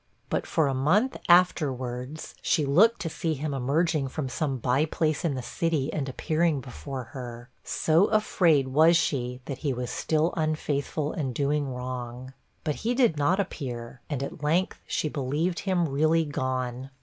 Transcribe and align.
But 0.31 0.47
for 0.47 0.65
a 0.67 0.73
month 0.73 1.15
afterwards, 1.29 2.33
she 2.41 2.65
looked 2.65 3.01
to 3.01 3.07
see 3.09 3.35
him 3.35 3.53
emerging 3.53 4.07
from 4.07 4.29
some 4.29 4.57
by 4.57 4.83
place 4.85 5.23
in 5.23 5.35
the 5.35 5.43
city, 5.43 5.93
and 5.93 6.09
appearing 6.09 6.59
before 6.59 7.03
her; 7.13 7.51
so 7.63 8.05
afraid 8.05 8.69
was 8.69 8.97
she 8.97 9.41
that 9.45 9.59
he 9.59 9.73
was 9.73 9.91
still 9.91 10.33
unfaithful, 10.35 11.11
and 11.13 11.35
doing 11.35 11.71
wrong. 11.71 12.33
But 12.63 12.77
he 12.77 12.95
did 12.95 13.17
not 13.19 13.39
appear, 13.39 14.01
and 14.09 14.23
at 14.23 14.41
length 14.41 14.81
she 14.87 15.07
believed 15.07 15.59
him 15.59 15.87
really 15.87 16.25
gone. 16.25 16.89